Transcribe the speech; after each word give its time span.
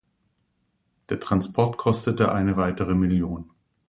Der 1.09 1.19
Transport 1.19 1.77
kostete 1.77 2.31
eine 2.31 2.57
weitere 2.57 2.95
Million. 2.95 3.51